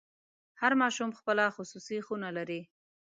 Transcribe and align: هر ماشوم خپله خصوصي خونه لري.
هر 0.61 0.73
ماشوم 0.81 1.09
خپله 1.19 1.45
خصوصي 1.55 1.97
خونه 2.07 2.29
لري. 2.37 2.61